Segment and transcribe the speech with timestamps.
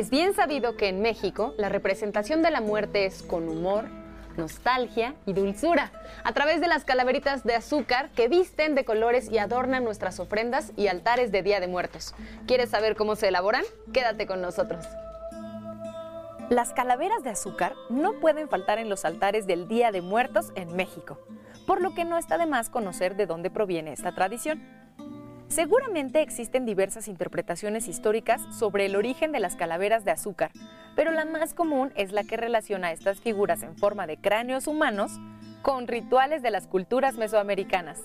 [0.00, 3.84] Es bien sabido que en México la representación de la muerte es con humor,
[4.36, 5.92] nostalgia y dulzura,
[6.24, 10.72] a través de las calaveritas de azúcar que visten de colores y adornan nuestras ofrendas
[10.76, 12.14] y altares de Día de Muertos.
[12.46, 13.64] ¿Quieres saber cómo se elaboran?
[13.92, 14.86] Quédate con nosotros.
[16.50, 20.74] Las calaveras de azúcar no pueden faltar en los altares del Día de Muertos en
[20.74, 21.18] México,
[21.64, 24.60] por lo que no está de más conocer de dónde proviene esta tradición.
[25.50, 30.52] Seguramente existen diversas interpretaciones históricas sobre el origen de las calaveras de azúcar,
[30.94, 34.68] pero la más común es la que relaciona a estas figuras en forma de cráneos
[34.68, 35.10] humanos
[35.62, 37.98] con rituales de las culturas mesoamericanas.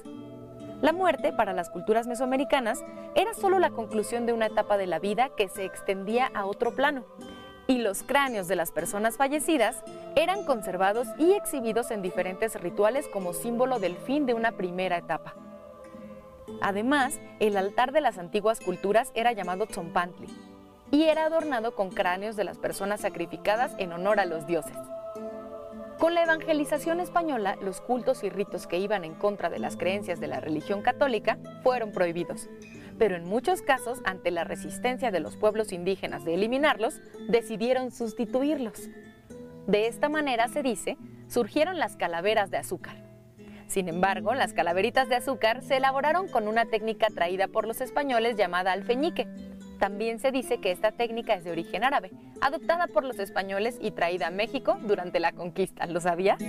[0.81, 4.97] La muerte para las culturas mesoamericanas era solo la conclusión de una etapa de la
[4.97, 7.05] vida que se extendía a otro plano,
[7.67, 9.83] y los cráneos de las personas fallecidas
[10.15, 15.35] eran conservados y exhibidos en diferentes rituales como símbolo del fin de una primera etapa.
[16.61, 20.27] Además, el altar de las antiguas culturas era llamado Tzompantli
[20.91, 24.77] y era adornado con cráneos de las personas sacrificadas en honor a los dioses.
[25.99, 30.19] Con la evangelización española, los cultos y ritos que iban en contra de las creencias
[30.19, 32.49] de la religión católica fueron prohibidos,
[32.99, 38.89] pero en muchos casos, ante la resistencia de los pueblos indígenas de eliminarlos, decidieron sustituirlos.
[39.67, 43.04] De esta manera, se dice, surgieron las calaveras de azúcar.
[43.67, 48.37] Sin embargo, las calaveritas de azúcar se elaboraron con una técnica traída por los españoles
[48.37, 49.27] llamada alfeñique.
[49.79, 53.91] También se dice que esta técnica es de origen árabe, adoptada por los españoles y
[53.91, 55.85] traída a México durante la conquista.
[55.87, 56.39] ¿Lo sabías?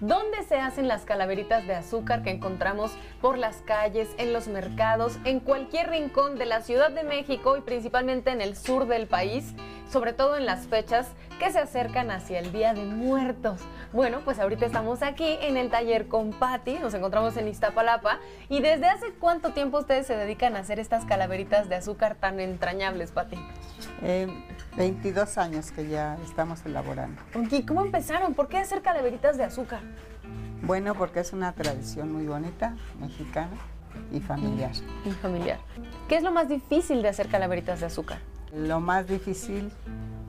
[0.00, 5.18] ¿Dónde se hacen las calaveritas de azúcar que encontramos por las calles, en los mercados,
[5.24, 9.54] en cualquier rincón de la Ciudad de México y principalmente en el sur del país?
[9.90, 13.60] Sobre todo en las fechas que se acercan hacia el Día de Muertos.
[13.92, 18.18] Bueno, pues ahorita estamos aquí en el taller con Patti, nos encontramos en Iztapalapa.
[18.48, 22.40] ¿Y desde hace cuánto tiempo ustedes se dedican a hacer estas calaveritas de azúcar tan
[22.40, 23.38] entrañables, Patti?
[24.76, 27.22] 22 eh, años que ya estamos elaborando.
[27.50, 28.34] ¿Y cómo empezaron?
[28.34, 29.80] ¿Por qué hacer calaveritas de azúcar?
[30.62, 33.56] Bueno, porque es una tradición muy bonita, mexicana
[34.12, 34.72] y familiar.
[35.04, 35.58] Y familiar.
[36.08, 38.18] ¿Qué es lo más difícil de hacer calaveritas de azúcar?
[38.52, 39.70] Lo más difícil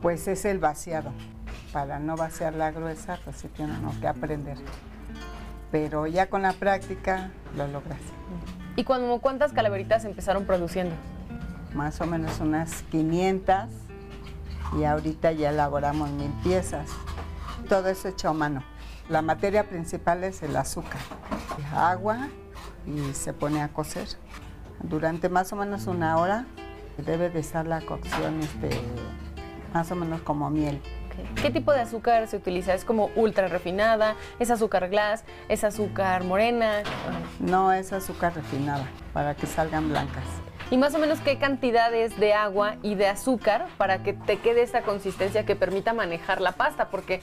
[0.01, 1.11] pues es el vaciado.
[1.71, 4.57] Para no vaciar la gruesa pues se tiene que aprender.
[5.71, 7.99] Pero ya con la práctica lo logras.
[8.75, 10.95] ¿Y cuando, cuántas calaveritas empezaron produciendo?
[11.73, 13.65] Más o menos unas 500
[14.77, 16.89] y ahorita ya elaboramos mil piezas.
[17.67, 18.63] Todo eso hecho a mano.
[19.09, 21.01] La materia principal es el azúcar,
[21.75, 22.27] agua
[22.85, 24.07] y se pone a cocer.
[24.83, 26.45] Durante más o menos una hora
[27.05, 28.69] Debe de estar la cocción este,
[29.73, 30.81] más o menos como miel.
[31.41, 32.73] ¿Qué tipo de azúcar se utiliza?
[32.73, 34.15] ¿Es como ultra refinada?
[34.39, 35.23] ¿Es azúcar glass?
[35.47, 36.83] ¿Es azúcar morena?
[37.39, 40.23] No, es azúcar refinada, para que salgan blancas.
[40.71, 44.61] ¿Y más o menos qué cantidades de agua y de azúcar para que te quede
[44.61, 46.89] esta consistencia que permita manejar la pasta?
[46.89, 47.21] Porque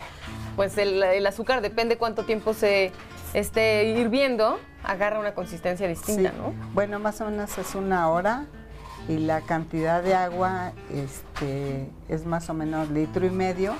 [0.56, 2.91] pues el, azúcar depende cuánto tiempo se
[3.34, 6.54] esté hirviendo, agarra una consistencia distinta, ¿no?
[6.75, 8.47] Bueno, más o menos es una hora
[9.09, 13.75] y la cantidad de agua este, es más o menos litro y medio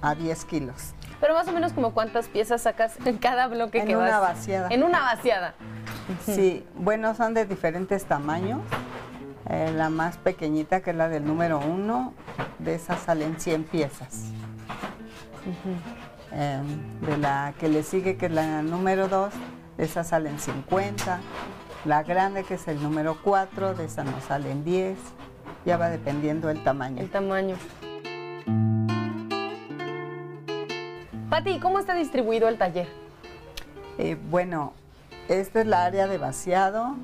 [0.00, 0.94] a 10 kilos.
[1.20, 4.08] Pero más o menos como cuántas piezas sacas en cada bloque en que vas.
[4.08, 4.68] En una vaciada.
[4.70, 5.54] En una vaciada.
[6.26, 8.60] Sí, bueno, son de diferentes tamaños.
[9.48, 12.14] Eh, la más pequeñita, que es la del número uno,
[12.58, 14.32] de esas salen 100 piezas.
[16.32, 19.32] Em, de la que le sigue, que es la número dos,
[19.76, 21.20] de esas salen 50.
[21.86, 24.98] La grande, que es el número 4, de esa nos salen 10.
[25.64, 27.00] Ya va dependiendo el tamaño.
[27.00, 27.56] El tamaño.
[31.30, 32.86] Pati, ¿cómo está distribuido el taller?
[33.96, 34.74] Eh, bueno,
[35.28, 36.96] esta es la área de vaciado.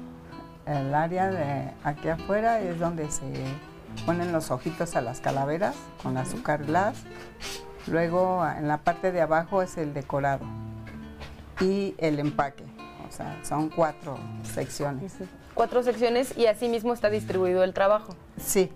[0.67, 3.33] El área de aquí afuera es donde se
[4.05, 7.03] ponen los ojitos a las calaveras con azúcar glass.
[7.87, 10.45] Luego en la parte de abajo es el decorado
[11.61, 12.76] y el empaque
[13.43, 15.15] son cuatro secciones.
[15.55, 18.15] Cuatro secciones y así mismo está distribuido el trabajo.
[18.39, 18.71] Sí.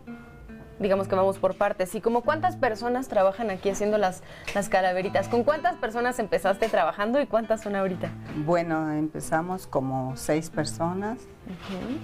[0.79, 1.95] digamos que vamos por partes.
[1.95, 4.23] ¿Y como cuántas personas trabajan aquí haciendo las,
[4.55, 5.29] las calaveritas?
[5.29, 8.11] ¿Con cuántas personas empezaste trabajando y cuántas son ahorita?
[8.47, 11.19] Bueno, empezamos como seis personas,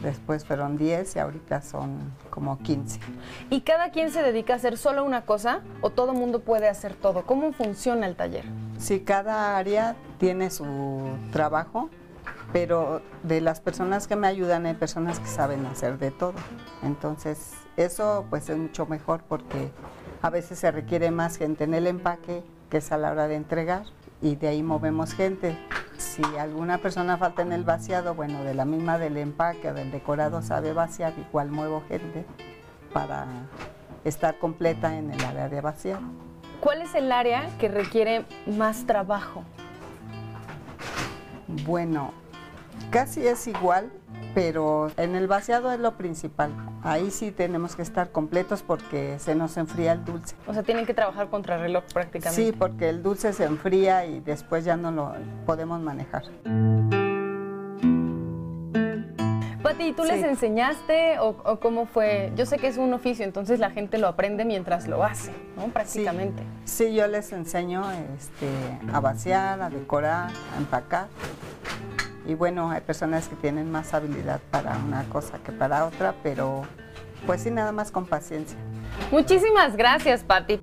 [0.02, 3.00] después fueron 10 y ahorita son como 15.
[3.48, 6.92] ¿Y cada quien se dedica a hacer solo una cosa o todo mundo puede hacer
[6.92, 7.24] todo?
[7.24, 8.44] ¿Cómo funciona el taller?
[8.78, 11.00] Sí, cada área tiene su
[11.32, 11.88] trabajo,
[12.56, 16.32] pero de las personas que me ayudan hay personas que saben hacer de todo.
[16.82, 19.70] Entonces, eso pues es mucho mejor porque
[20.22, 23.34] a veces se requiere más gente en el empaque, que es a la hora de
[23.34, 23.82] entregar,
[24.22, 25.58] y de ahí movemos gente.
[25.98, 29.90] Si alguna persona falta en el vaciado, bueno, de la misma del empaque o del
[29.90, 32.24] decorado sabe vaciar, igual muevo gente
[32.94, 33.26] para
[34.02, 36.00] estar completa en el área de vaciado.
[36.60, 39.44] ¿Cuál es el área que requiere más trabajo?
[41.48, 42.12] Bueno,
[42.90, 43.90] casi es igual,
[44.34, 46.52] pero en el vaciado es lo principal.
[46.82, 50.36] Ahí sí tenemos que estar completos porque se nos enfría el dulce.
[50.46, 52.44] O sea, tienen que trabajar contra reloj prácticamente.
[52.44, 55.14] Sí, porque el dulce se enfría y después ya no lo
[55.46, 56.24] podemos manejar.
[59.62, 62.32] Pati, ¿tú les enseñaste o, cómo fue?
[62.36, 65.64] Yo sé que es un oficio, entonces la gente lo aprende mientras lo hace, ¿no?
[65.68, 66.44] Prácticamente.
[66.64, 67.82] Sí, yo les enseño
[68.16, 68.48] este,
[68.92, 71.08] a vaciar, a decorar, a empacar.
[72.26, 76.62] Y bueno, hay personas que tienen más habilidad para una cosa que para otra, pero
[77.26, 78.58] pues sí, nada más con paciencia.
[79.10, 80.60] Muchísimas gracias, Pati.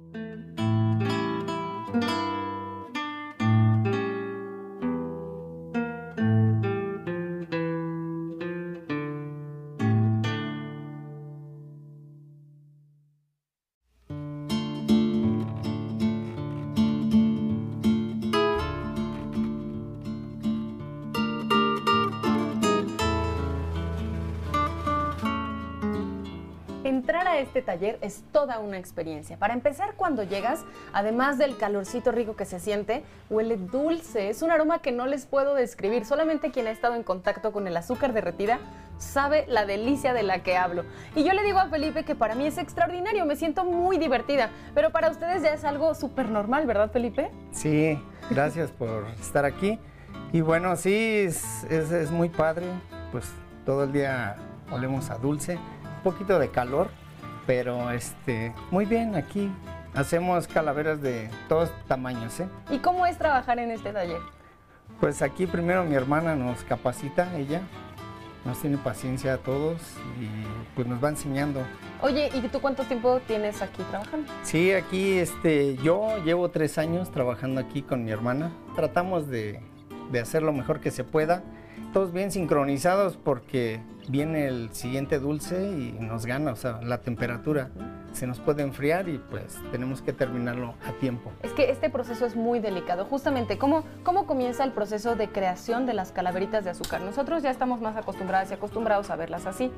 [28.01, 29.37] Es toda una experiencia.
[29.37, 30.63] Para empezar, cuando llegas,
[30.93, 34.29] además del calorcito rico que se siente, huele dulce.
[34.29, 36.05] Es un aroma que no les puedo describir.
[36.05, 38.59] Solamente quien ha estado en contacto con el azúcar derretida
[38.97, 40.85] sabe la delicia de la que hablo.
[41.15, 44.49] Y yo le digo a Felipe que para mí es extraordinario, me siento muy divertida.
[44.73, 47.31] Pero para ustedes ya es algo súper normal, ¿verdad, Felipe?
[47.51, 47.99] Sí,
[48.29, 49.79] gracias por estar aquí.
[50.31, 52.65] Y bueno, sí, es, es muy padre.
[53.11, 53.29] Pues
[53.65, 54.37] todo el día
[54.71, 55.59] olemos a dulce
[56.03, 56.89] poquito de calor,
[57.45, 59.51] pero este, muy bien, aquí
[59.93, 62.39] hacemos calaveras de todos tamaños.
[62.39, 62.47] ¿eh?
[62.71, 64.21] ¿Y cómo es trabajar en este taller?
[64.99, 67.61] Pues aquí primero mi hermana nos capacita, ella
[68.45, 69.81] nos tiene paciencia a todos
[70.19, 70.27] y
[70.75, 71.61] pues nos va enseñando.
[72.01, 74.31] Oye, ¿y tú cuánto tiempo tienes aquí trabajando?
[74.43, 78.51] Sí, aquí este, yo llevo tres años trabajando aquí con mi hermana.
[78.75, 79.61] Tratamos de,
[80.11, 81.43] de hacer lo mejor que se pueda
[81.91, 87.69] todos bien sincronizados porque viene el siguiente dulce y nos gana, o sea, la temperatura
[88.13, 91.31] se nos puede enfriar y pues tenemos que terminarlo a tiempo.
[91.41, 93.05] Es que este proceso es muy delicado.
[93.05, 97.01] Justamente, ¿cómo, cómo comienza el proceso de creación de las calaveritas de azúcar?
[97.01, 99.71] Nosotros ya estamos más acostumbrados y acostumbrados a verlas así,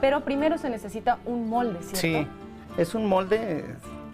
[0.00, 1.98] pero primero se necesita un molde, ¿cierto?
[1.98, 2.26] Sí,
[2.78, 3.64] es un molde,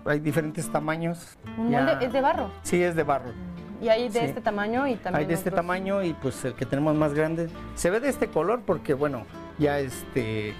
[0.05, 1.37] hay diferentes tamaños.
[1.59, 2.50] ¿Un molde es de barro?
[2.62, 3.32] Sí, es de barro.
[3.81, 5.20] Y hay de este tamaño y también.
[5.20, 7.49] Hay de este tamaño y pues el que tenemos más grande.
[7.75, 9.25] Se ve de este color porque, bueno,
[9.58, 10.55] ya este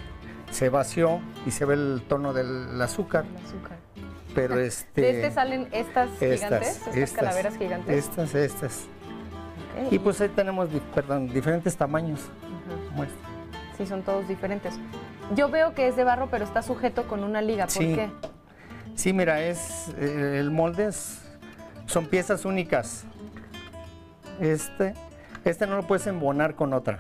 [0.51, 3.25] se vació y se ve el tono del azúcar.
[3.25, 3.79] El azúcar.
[4.35, 5.01] Pero este.
[5.01, 6.81] ¿De este salen estas, gigantes?
[6.95, 8.07] Estas, calaveras gigantes.
[8.07, 8.85] Estas, estas.
[9.91, 12.21] Y pues ahí tenemos, perdón, diferentes tamaños.
[13.77, 14.75] Sí, son todos diferentes.
[15.35, 17.67] Yo veo que es de barro, pero está sujeto con una liga.
[17.67, 18.11] ¿Por qué?
[18.95, 21.26] Sí, mira, es eh, el molde es
[21.87, 23.05] son piezas únicas.
[24.41, 24.95] Este,
[25.45, 26.99] este no lo puedes embonar con otra.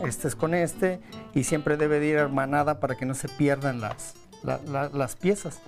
[0.00, 1.00] Este es con este
[1.34, 5.60] y siempre debe de ir hermanada para que no se pierdan las, las piezas.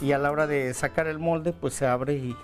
[0.00, 2.36] Y a la hora de sacar el molde, pues se abre y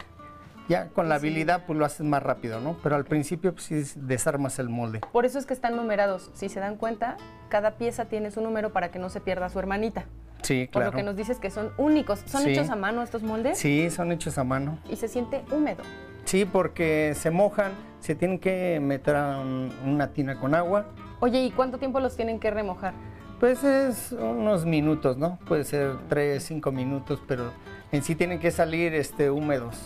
[0.68, 2.76] ya con la habilidad pues lo haces más rápido, ¿no?
[2.82, 5.00] Pero al principio pues sí desarmas el molde.
[5.12, 6.30] Por eso es que están numerados.
[6.34, 7.16] Si se dan cuenta,
[7.48, 10.06] cada pieza tiene su número para que no se pierda su hermanita.
[10.46, 10.92] Sí, claro.
[10.92, 12.20] Por lo que nos dices que son únicos.
[12.26, 13.58] ¿Son hechos a mano estos moldes?
[13.58, 14.78] Sí, son hechos a mano.
[14.88, 15.82] ¿Y se siente húmedo?
[16.24, 19.40] Sí, porque se mojan, se tienen que meter a
[19.84, 20.86] una tina con agua.
[21.18, 22.94] Oye, ¿y cuánto tiempo los tienen que remojar?
[23.40, 25.38] Pues es unos minutos, ¿no?
[25.48, 27.50] Puede ser tres, cinco minutos, pero
[27.90, 29.76] en sí tienen que salir este, húmedos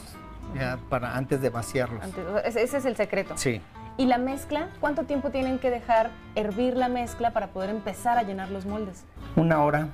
[0.54, 2.04] ya para antes de vaciarlos.
[2.44, 3.34] ese es el secreto.
[3.38, 3.62] Sí.
[3.96, 4.68] ¿Y la mezcla?
[4.78, 9.04] ¿Cuánto tiempo tienen que dejar hervir la mezcla para poder empezar a llenar los moldes?
[9.36, 9.88] Una hora.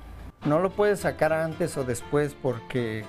[0.45, 3.03] No lo puedes sacar antes o después porque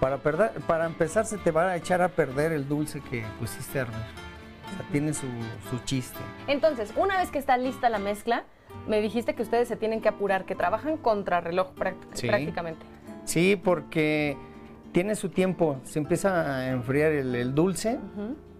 [0.00, 3.78] para, perder, para empezar se te va a echar a perder el dulce que pusiste
[3.78, 3.96] a hervir.
[3.96, 5.26] O sea, tiene su,
[5.70, 6.18] su chiste.
[6.46, 8.44] Entonces, una vez que está lista la mezcla,
[8.86, 11.72] me dijiste que ustedes se tienen que apurar, que trabajan contra reloj
[12.14, 12.28] Sí.
[12.28, 12.86] prácticamente.
[13.24, 14.36] Sí, porque
[14.92, 17.98] tiene su tiempo, se empieza a enfriar el, el dulce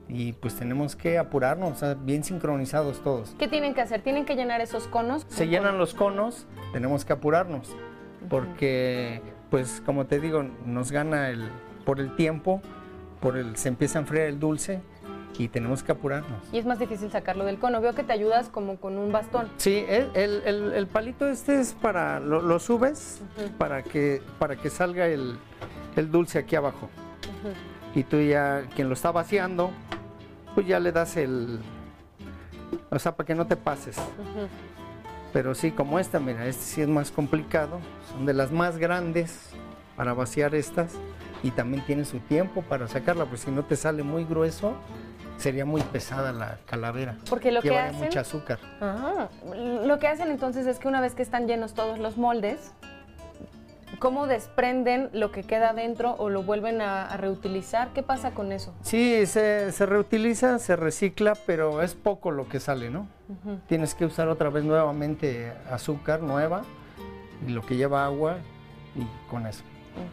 [0.09, 3.35] y pues tenemos que apurarnos, o sea, bien sincronizados todos.
[3.39, 4.03] ¿Qué tienen que hacer?
[4.03, 5.25] ¿Tienen que llenar esos conos?
[5.29, 7.75] Se llenan los conos, tenemos que apurarnos,
[8.31, 9.21] porque
[9.51, 11.51] pues como te digo, nos gana el,
[11.85, 12.63] por el tiempo,
[13.21, 14.81] por el, se empieza a enfriar el dulce
[15.37, 16.39] y tenemos que apurarnos.
[16.53, 17.81] Y es más difícil sacarlo del cono.
[17.81, 19.49] Veo que te ayudas como con un bastón.
[19.57, 23.21] Sí, el, el- el- el palito este es para, lo, lo subes
[23.59, 25.37] para que, para que salga el,
[25.97, 26.89] el dulce aquí abajo.
[27.95, 29.71] Y tú ya, quien lo está vaciando,
[30.55, 31.59] pues ya le das el,
[32.91, 33.97] o sea, para que no te pases.
[33.99, 34.47] Ujú.
[35.33, 37.81] Pero sí, como esta, mira, este sí es más complicado.
[38.13, 39.51] Son de las más grandes
[39.97, 40.95] para vaciar estas.
[41.43, 44.75] Y también tiene su tiempo para sacarla, pues si no te sale muy grueso,
[45.39, 47.17] sería muy pesada la calavera.
[47.31, 48.01] Porque lo que hacen...
[48.01, 48.59] mucho azúcar.
[48.81, 52.73] Ah, lo que hacen entonces es que una vez que están llenos todos los moldes,
[53.99, 57.93] ¿cómo desprenden lo que queda adentro o lo vuelven a, a reutilizar?
[57.93, 58.75] ¿Qué pasa con eso?
[58.83, 63.07] Sí, se, se reutiliza, se recicla, pero es poco lo que sale, ¿no?
[63.69, 66.63] Tienes que usar otra vez nuevamente azúcar nueva
[67.47, 68.39] y lo que lleva agua
[68.97, 69.63] y con eso.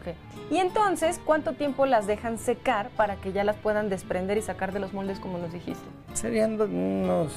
[0.00, 0.14] Ok.
[0.52, 4.72] Y entonces, ¿cuánto tiempo las dejan secar para que ya las puedan desprender y sacar
[4.72, 5.84] de los moldes como nos dijiste?
[6.14, 7.32] Serían unos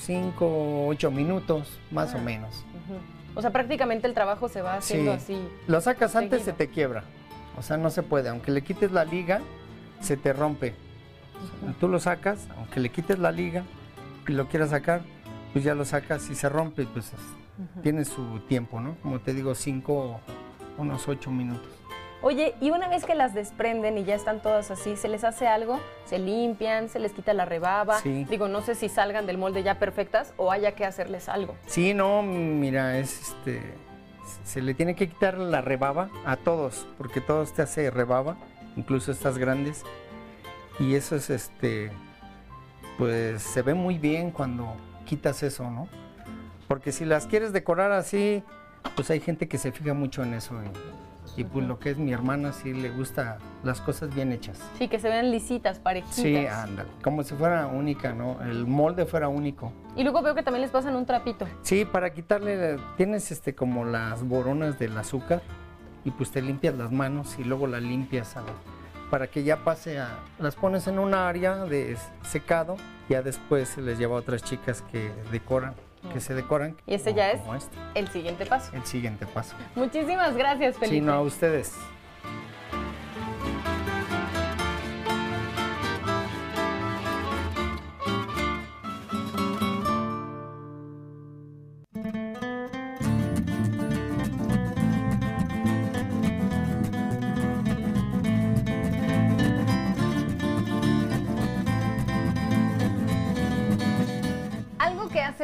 [0.00, 2.18] 5 o 8 minutos, más Ah.
[2.18, 2.64] o menos.
[3.34, 5.16] O sea, prácticamente el trabajo se va haciendo Sí.
[5.16, 5.48] así.
[5.66, 7.04] Lo sacas antes, se te quiebra.
[7.58, 8.28] O sea, no se puede.
[8.28, 9.40] Aunque le quites la liga,
[10.00, 10.74] se te rompe.
[11.80, 13.64] Tú lo sacas, aunque le quites la liga
[14.28, 15.02] y lo quieras sacar,
[15.52, 17.12] pues ya lo sacas y se rompe, pues
[17.82, 18.96] tiene su tiempo, ¿no?
[19.02, 20.20] Como te digo, 5,
[20.78, 21.68] unos 8 minutos.
[22.22, 25.48] Oye, y una vez que las desprenden y ya están todas así, ¿se les hace
[25.48, 25.80] algo?
[26.04, 26.88] ¿Se limpian?
[26.88, 27.98] ¿Se les quita la rebaba?
[27.98, 28.24] Sí.
[28.30, 31.56] Digo, no sé si salgan del molde ya perfectas o haya que hacerles algo.
[31.66, 33.74] Sí, no, mira, es este.
[34.44, 38.36] Se le tiene que quitar la rebaba a todos, porque todos te hace rebaba,
[38.76, 39.82] incluso estas grandes.
[40.78, 41.90] Y eso es este.
[42.98, 44.76] Pues se ve muy bien cuando
[45.06, 45.88] quitas eso, ¿no?
[46.68, 48.44] Porque si las quieres decorar así,
[48.94, 50.54] pues hay gente que se fija mucho en eso.
[50.62, 54.58] Y, y, pues lo que es mi hermana, sí le gusta las cosas bien hechas.
[54.78, 56.14] Sí, que se vean lisitas, parejitas.
[56.16, 56.88] Sí, ándale.
[57.02, 58.40] Como si fuera única, ¿no?
[58.42, 59.72] El molde fuera único.
[59.96, 61.46] Y luego veo que también les pasan un trapito.
[61.62, 65.42] Sí, para quitarle, tienes este como las boronas del azúcar
[66.04, 68.42] y pues te limpias las manos y luego las limpias a-
[69.10, 72.76] para que ya pase a, las pones en un área de secado,
[73.10, 75.74] ya después se les lleva a otras chicas que decoran,
[76.12, 76.76] que se decoran.
[76.86, 78.70] Y como- ya es este, el siguiente paso.
[78.74, 79.54] el siguiente paso.
[79.74, 80.96] Muchísimas gracias, Felipe.
[80.96, 81.74] Sí, no, a ustedes.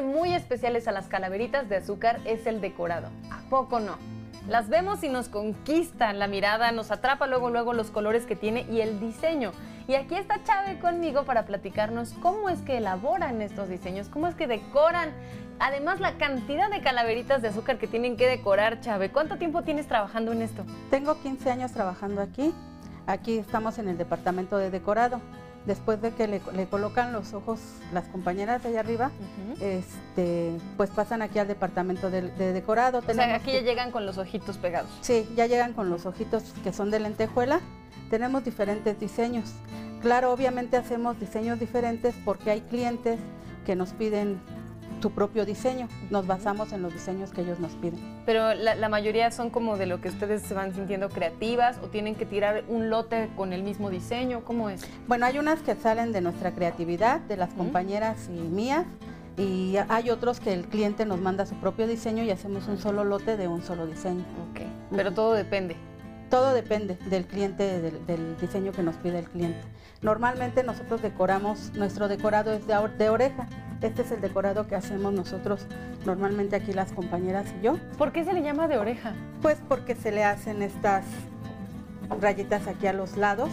[0.03, 3.09] Muy especiales a las calaveritas de azúcar es el decorado.
[3.31, 3.97] ¿A poco no?
[4.49, 8.67] Las vemos y nos conquistan la mirada, nos atrapa luego luego los colores que tiene
[8.71, 9.53] y el diseño.
[9.87, 14.35] Y aquí está Chávez conmigo para platicarnos cómo es que elaboran estos diseños, cómo es
[14.35, 15.13] que decoran.
[15.61, 19.11] Además, la cantidad de calaveritas de azúcar que tienen que decorar, Chávez.
[19.13, 20.65] ¿Cuánto tiempo tienes trabajando en esto?
[20.91, 22.55] Tengo 15 años trabajando aquí.
[23.07, 25.21] Aquí estamos en el departamento de decorado.
[25.69, 27.61] Después de que le, le colocan los ojos
[27.93, 29.11] las compañeras de allá arriba,
[29.61, 33.01] este, pues pasan aquí al departamento de, de decorado.
[33.07, 34.89] O sea, aquí ya llegan con los ojitos pegados.
[35.03, 37.61] Sí, ya llegan con los ojitos que son de lentejuela.
[38.09, 39.53] Tenemos diferentes diseños.
[40.01, 43.21] Claro, obviamente hacemos diseños diferentes porque hay clientes
[43.67, 44.41] que nos piden
[45.01, 45.89] su propio diseño.
[46.11, 48.01] Nos basamos en los diseños que ellos nos piden.
[48.27, 51.89] Pero la, la mayoría son como de lo que ustedes se van sintiendo creativas o
[51.89, 54.45] tienen que tirar un lote con el mismo diseño.
[54.45, 54.87] ¿Cómo es?
[55.07, 58.87] Bueno, hay unas que salen de nuestra creatividad, de las compañeras y mías,
[59.37, 63.05] y hay otros que el cliente nos manda su propio diseño y hacemos un solo
[63.05, 64.25] lote de un solo diseño.
[64.51, 64.63] Ok.
[64.91, 65.77] Pero todo depende.
[66.29, 69.61] Todo depende del cliente, del, del diseño que nos pide el cliente.
[70.03, 73.47] Normalmente nosotros decoramos, nuestro decorado es de, de oreja.
[73.83, 75.67] Este es el decorado que hacemos nosotros
[76.05, 77.77] normalmente aquí las compañeras y yo.
[77.97, 79.15] ¿Por qué se le llama de oreja?
[79.43, 81.05] Pues porque se le hacen estas
[82.21, 83.51] rayitas aquí a los lados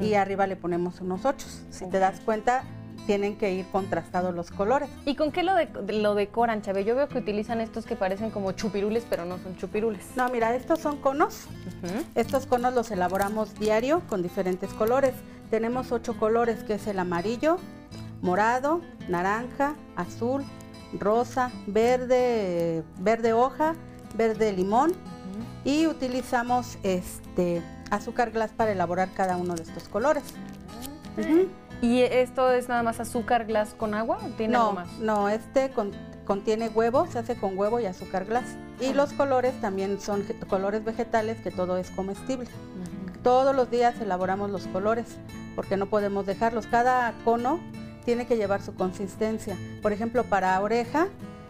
[0.00, 1.62] y arriba le ponemos unos ochos.
[1.70, 2.62] Si te das cuenta,
[3.06, 4.88] tienen que ir contrastados los colores.
[5.04, 6.86] ¿Y con qué lo, de- lo decoran, Chávez?
[6.86, 10.04] Yo veo que utilizan estos que parecen como chupirules, pero no son chupirules.
[10.16, 11.46] No, mira, estos son conos.
[12.14, 15.12] Estos conos los elaboramos diario con diferentes colores.
[15.50, 17.58] Tenemos ocho colores, que es el amarillo,
[18.22, 20.44] morado, naranja, azul,
[20.98, 23.74] rosa, verde, verde hoja,
[24.16, 24.92] verde limón
[25.64, 30.22] y utilizamos este azúcar glass para elaborar cada uno de estos colores.
[31.82, 34.98] ¿Y esto es nada más azúcar glass con agua o tiene algo No, más?
[34.98, 35.92] no, este con-
[36.24, 38.44] contiene huevo, se hace con huevo y azúcar glass.
[38.80, 42.48] Y los colores también son colores vegetales que todo es comestible.
[43.22, 45.06] Todos los días elaboramos los colores
[45.54, 46.66] porque no podemos dejarlos.
[46.66, 47.60] Cada cono
[48.06, 49.58] tiene que llevar su consistencia.
[49.82, 51.08] Por ejemplo, para oreja,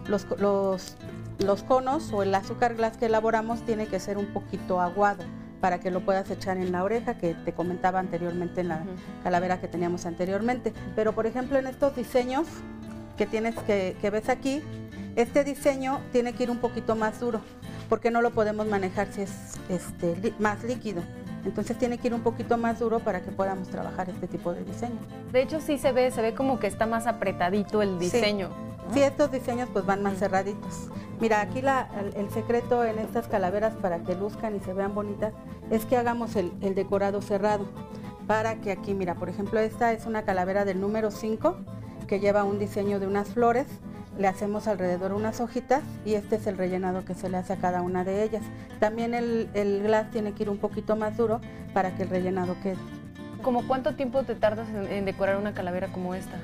[0.08, 0.96] los, los,
[1.38, 5.22] los conos o el azúcar glass que elaboramos tiene que ser un poquito aguado
[5.60, 8.84] para que lo puedas echar en la oreja que te comentaba anteriormente en la
[9.22, 10.72] calavera que teníamos anteriormente.
[10.96, 12.46] Pero por ejemplo en estos diseños
[13.16, 14.62] que tienes que, que ves aquí,
[15.14, 17.40] este diseño tiene que ir un poquito más duro
[17.88, 19.30] porque no lo podemos manejar si es
[19.68, 21.02] este, más líquido.
[21.46, 24.64] Entonces tiene que ir un poquito más duro para que podamos trabajar este tipo de
[24.64, 24.98] diseño.
[25.32, 28.10] De hecho sí se ve, se ve como que está más apretadito el Sí.
[28.10, 28.50] diseño.
[28.92, 30.88] Sí, estos diseños pues van más cerraditos.
[31.20, 34.94] Mira, aquí la- el, el secreto en estas calaveras para que luzcan y se vean
[34.94, 35.32] bonitas
[35.70, 37.66] es que hagamos el, el decorado cerrado.
[38.26, 41.56] Para que aquí, mira, por ejemplo, esta es una calavera del número 5
[42.08, 43.66] que lleva un diseño de unas flores.
[44.18, 47.56] Le hacemos alrededor unas hojitas y este es el rellenado que se le hace a
[47.56, 48.42] cada una de ellas.
[48.80, 51.40] También el, el tiene que ir un poquito más duro
[51.74, 52.78] para que el rellenado quede.
[53.42, 56.36] ¿Como cuánto tiempo te tardas en decorar una calavera como esta?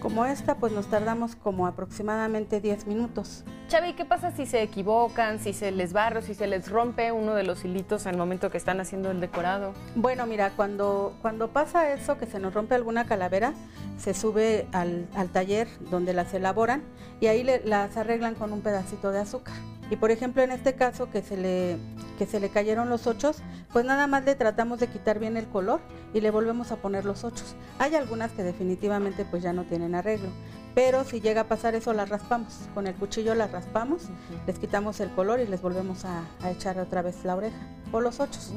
[0.00, 3.44] Como esta, pues nos tardamos como aproximadamente 10 minutos.
[3.68, 7.10] Chávez, ¿qué pasa si se equivocan, si se les barre, o si se les rompe
[7.10, 9.72] uno de los hilitos al momento que están haciendo el decorado?
[9.96, 13.54] Bueno, mira, cuando, cuando pasa eso, que se nos rompe alguna calavera,
[13.98, 16.82] se sube al, al taller donde las elaboran
[17.20, 19.56] y ahí le- las arreglan con un pedacito de azúcar.
[19.90, 21.78] Y por ejemplo, en este caso que se le,
[22.18, 23.38] que se le cayeron los ochos,
[23.72, 25.80] pues nada más le tratamos de quitar bien el color
[26.12, 27.54] y le volvemos a poner los ochos.
[27.78, 30.30] Hay algunas que definitivamente pues ya no tienen arreglo,
[30.74, 32.68] pero si llega a pasar eso las raspamos.
[32.74, 34.02] Con el cuchillo las raspamos,
[34.46, 37.56] les quitamos el color y les volvemos a, a echar otra vez la oreja
[37.92, 38.52] o los ochos.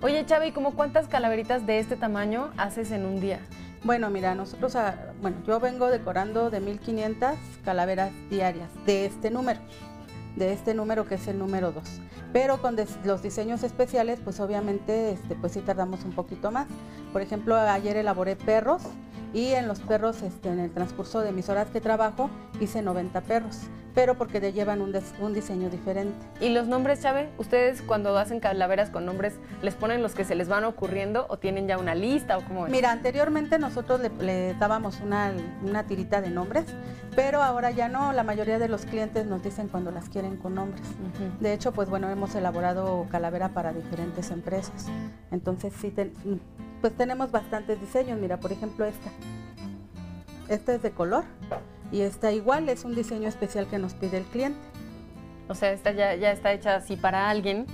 [0.00, 3.40] Oye, Chávez, ¿y como cuántas calaveritas de este tamaño haces en un día?
[3.84, 9.60] Bueno, mira, nosotros, ah, bueno, yo vengo decorando de 1500 calaveras diarias de este número,
[10.36, 11.84] de este número que es el número 2.
[12.32, 16.66] Pero con los diseños especiales, pues obviamente, este, pues sí tardamos un poquito más.
[17.12, 18.82] Por ejemplo, ayer elaboré perros
[19.32, 22.30] y en los perros, este, en el transcurso de mis horas que trabajo,
[22.60, 23.60] hice 90 perros,
[23.94, 26.14] pero porque le llevan un, un diseño diferente.
[26.40, 27.28] ¿Y los nombres, Chávez?
[27.38, 31.38] ¿Ustedes cuando hacen calaveras con nombres les ponen los que se les van ocurriendo o
[31.38, 32.72] tienen ya una lista o cómo es?
[32.72, 35.32] Mira, anteriormente nosotros le, le dábamos una,
[35.64, 36.64] una tirita de nombres,
[37.16, 40.54] pero ahora ya no, la mayoría de los clientes nos dicen cuando las quieren con
[40.54, 40.82] nombres.
[40.86, 41.42] Ujú.
[41.42, 44.86] De hecho, pues bueno, hemos elaborado calavera para diferentes empresas.
[45.32, 46.12] Entonces sí, ten-
[46.80, 48.18] pues tenemos bastantes diseños.
[48.20, 49.10] Mira, por ejemplo esta.
[50.48, 51.24] Esta es de color
[51.90, 54.58] y esta igual es un diseño especial que nos pide el cliente.
[55.48, 57.66] O sea, esta ya, ya está hecha así para alguien.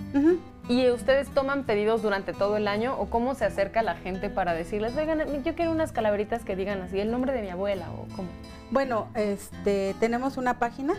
[0.69, 4.55] ¿Y ustedes toman pedidos durante todo el año o cómo se acerca la gente para
[4.55, 8.07] decirles, oigan, yo quiero unas calaveritas que digan así, el nombre de mi abuela o
[8.17, 8.29] cómo?
[8.71, 10.95] Bueno, este, tenemos una página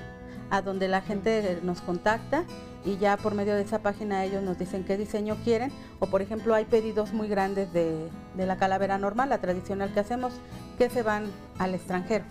[0.52, 2.44] a donde la gente nos contacta
[2.86, 6.22] y ya por medio de esa página ellos nos dicen qué diseño quieren o por
[6.22, 10.34] ejemplo hay pedidos muy grandes de, de la calavera normal, la tradicional que hacemos,
[10.78, 12.26] que se van al extranjero.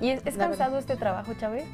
[0.00, 1.64] ¿Y es, cansado este trabajo, Chávez?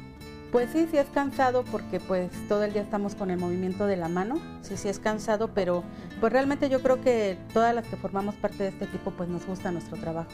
[0.51, 3.97] Pues sí, sí es cansado porque pues todo el día estamos con el movimiento de
[3.97, 5.83] la mano, sí, sí es cansado, pero
[6.21, 9.45] pues realmente yo creo que todas las que formamos parte de este equipo pues nos
[9.45, 10.31] gusta nuestro trabajo.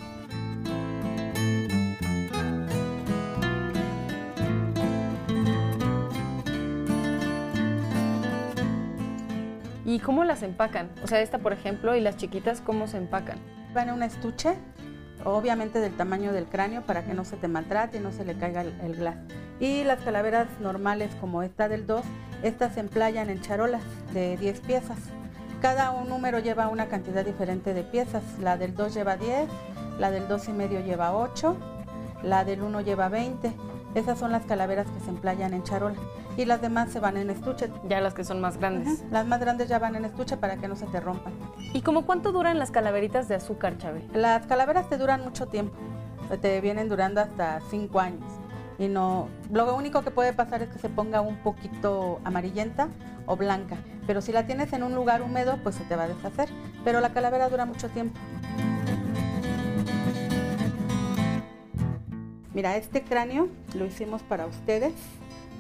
[9.86, 10.90] ¿Y cómo las empacan?
[11.04, 13.38] O sea, esta, por ejemplo, y las chiquitas, ¿cómo se empacan?
[13.76, 14.56] Va en un estuche,
[15.26, 18.36] obviamente del tamaño del cráneo para que no se te maltrate y no se le
[18.36, 19.16] caiga el, el glass.
[19.60, 22.04] Y las calaveras normales como esta del 2,
[22.44, 24.98] estas se emplayan en charolas de 10 piezas.
[25.62, 28.24] Cada un número lleva una cantidad diferente de piezas.
[28.42, 29.48] La del 2 lleva 10,
[30.00, 31.56] la del 2 y medio lleva 8,
[32.24, 33.54] la del 1 lleva 20.
[33.94, 35.98] Esas son las calaveras que se emplayan en charola.
[36.38, 37.70] Y las demás se van en estuche.
[37.88, 39.00] Ya las que son más grandes.
[39.00, 39.08] Ujú.
[39.12, 41.34] Las más grandes ya van en estuche para que no se te rompan.
[41.74, 44.04] ¿Y como cuánto duran las calaveritas de azúcar, Chávez?
[44.14, 45.78] Las calaveras te duran mucho tiempo,
[46.42, 48.24] te vienen durando hasta 5 años.
[48.80, 52.88] Y no, lo único que puede pasar es que se ponga un poquito amarillenta
[53.28, 53.78] o blanca.
[54.08, 56.50] Pero si la tienes en un lugar húmedo, pues se te va a deshacer.
[56.84, 58.20] Pero la calavera dura mucho tiempo.
[62.54, 64.94] Mira, este cráneo lo hicimos para ustedes.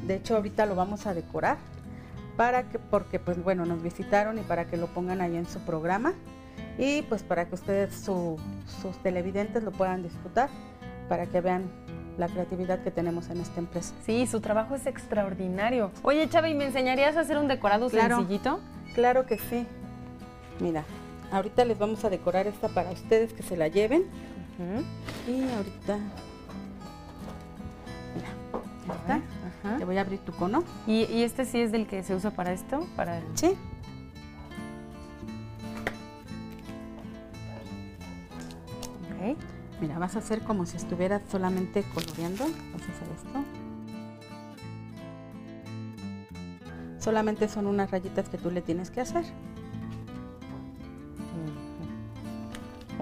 [0.07, 1.57] De hecho, ahorita lo vamos a decorar
[2.37, 5.59] para que, porque pues bueno, nos visitaron y para que lo pongan ahí en su
[5.59, 6.13] programa
[6.77, 8.37] y pues para que ustedes, su-
[8.81, 10.49] sus televidentes lo puedan disfrutar,
[11.09, 11.69] para que vean
[12.17, 13.93] la creatividad que tenemos en esta empresa.
[14.05, 15.91] Sí, su trabajo es extraordinario.
[16.03, 18.17] Oye, Chava, ¿y me enseñarías a hacer un decorado Claro.
[18.17, 18.59] sencillito?
[18.95, 19.65] Claro que sí.
[20.59, 20.83] Mira,
[21.31, 24.05] ahorita les vamos a decorar esta para ustedes que se la lleven.
[25.27, 25.97] Y ahorita,
[28.15, 28.27] mira,
[28.87, 29.21] ahí está.
[29.63, 29.77] Ajá.
[29.77, 30.63] Te voy a abrir tu cono.
[30.87, 32.87] ¿Y, y este sí es del que se usa para esto?
[32.95, 33.55] Para el- Sí.
[39.05, 39.37] Ok.
[39.81, 42.43] Mira, vas a hacer como si estuvieras solamente coloreando.
[42.45, 43.43] Vas a hacer esto.
[46.99, 49.23] Solamente son unas rayitas que tú le tienes que hacer.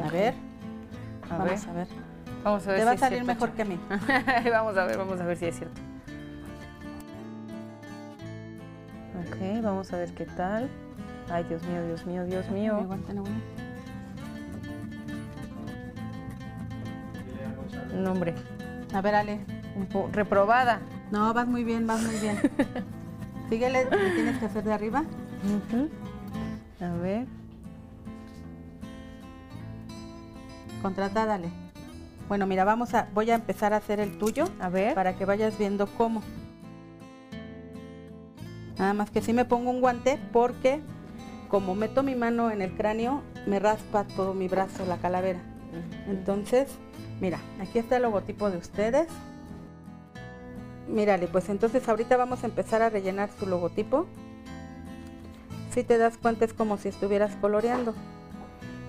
[0.01, 0.33] A ver,
[1.29, 1.69] A vamos ver.
[1.69, 1.87] a ver.
[2.43, 3.77] Vamos a ver Te si va a salir mejor que a mí.
[4.49, 5.81] Vamos a ver, vamos a ver si es cierto.
[9.79, 10.69] Vamos a ver qué tal.
[11.31, 12.85] Ay, Dios mío, Dios mío, Dios mío.
[17.95, 18.35] No, hombre,
[18.93, 19.39] A ver, Ale.
[20.11, 20.81] reprobada.
[21.11, 22.37] No, vas muy bien, vas muy bien.
[23.49, 25.05] Síguele, le tienes que hacer de arriba.
[26.81, 27.25] A ver.
[30.81, 31.49] Contrata, dale.
[32.27, 34.93] Bueno, mira, vamos a, voy a empezar a hacer el tuyo A ver.
[34.93, 36.21] para que vayas viendo cómo.
[38.79, 40.81] Nada más que sí me pongo un guante porque
[41.49, 45.41] como meto mi mano en el cráneo, me raspa todo mi brazo, la calavera.
[46.07, 46.69] Entonces,
[47.19, 49.07] mira, aquí está el logotipo de ustedes.
[50.87, 54.05] Mírale, pues entonces ahorita vamos a empezar a rellenar su logotipo.
[55.71, 57.93] Si te das cuenta es como si estuvieras coloreando,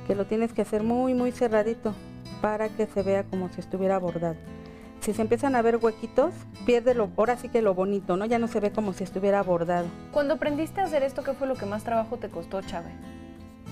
[0.07, 1.95] que lo tienes que hacer muy muy cerradito
[2.41, 4.37] para que se vea como si estuviera bordado.
[5.01, 6.35] Si se empiezan a ver huequitos,
[6.67, 8.27] pierde lo, ahora sí que lo bonito, ¿no?
[8.27, 9.87] Ya no se ve como si estuviera bordado.
[10.13, 12.93] Cuando aprendiste a hacer esto, ¿qué fue lo que más trabajo te costó, Chávez?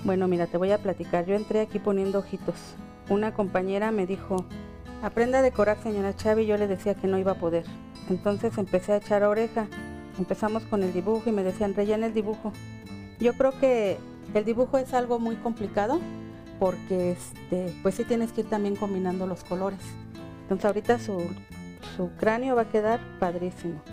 [0.03, 1.27] Bueno, mira, te voy a platicar.
[1.27, 2.55] Yo entré aquí poniendo ojitos.
[3.09, 4.43] Una compañera me dijo,
[5.03, 6.47] aprenda a decorar, señora Chavi.
[6.47, 7.65] Yo le decía que no iba a poder.
[8.09, 9.67] Entonces empecé a echar oreja.
[10.17, 12.53] Empezamos con el dibujo y me decían, rellena el dibujo.
[13.19, 13.99] Yo creo que
[14.33, 15.99] el dibujo es algo muy complicado
[16.59, 19.79] porque este, pues sí tienes que ir también combinando los colores.
[20.49, 21.29] Entonces ahorita su,
[21.95, 23.83] su cráneo va a quedar padrísimo.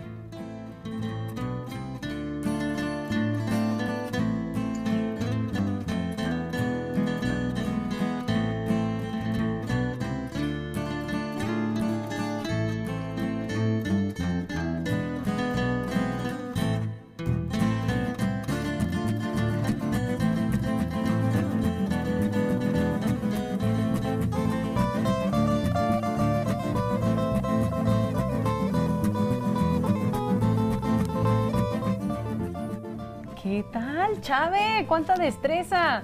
[33.56, 34.86] ¿Qué tal, Chávez?
[34.86, 36.02] ¿Cuánta destreza?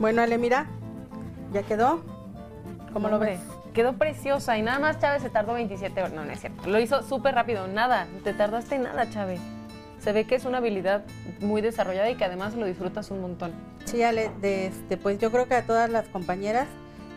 [0.00, 0.66] Bueno, Ale, mira,
[1.52, 2.02] ya quedó.
[2.92, 3.38] ¿Cómo lo ves?
[3.72, 6.12] Quedó preciosa y nada más Chávez se tardó 27 horas.
[6.12, 6.68] No, no es cierto.
[6.68, 7.68] Lo hizo súper rápido.
[7.68, 9.40] Nada, te tardaste nada, Chávez.
[10.00, 11.04] Se ve que es una habilidad
[11.38, 13.52] muy desarrollada y que además lo disfrutas un montón.
[13.84, 16.66] Sí, Ale, de este, pues yo creo que a todas las compañeras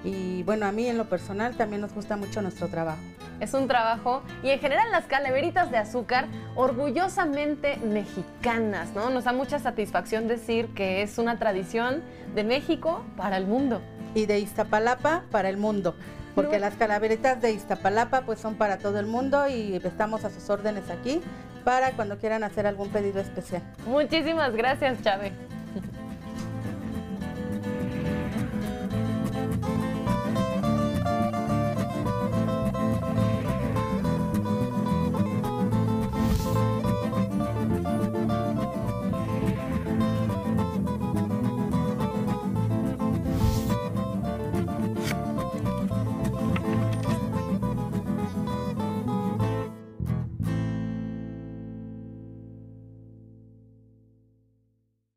[0.03, 3.01] y bueno, a mí en lo personal también nos gusta mucho nuestro trabajo.
[3.41, 9.09] Es un trabajo y en general las calaveritas de azúcar orgullosamente mexicanas, ¿no?
[9.09, 12.03] Nos da mucha satisfacción decir que es una tradición
[12.35, 13.81] de México para el mundo.
[14.13, 15.95] Y de Iztapalapa para el mundo,
[16.35, 16.61] porque No.
[16.61, 20.89] las calaveritas de Iztapalapa pues son para todo el mundo y estamos a sus órdenes
[20.89, 21.19] aquí
[21.65, 23.61] para cuando quieran hacer algún pedido especial.
[23.87, 25.33] Muchísimas gracias, Chávez.